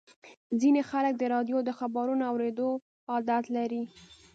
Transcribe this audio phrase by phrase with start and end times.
[0.61, 2.69] ځینې خلک د راډیو د خبرونو اورېدو
[3.11, 3.83] عادت لري.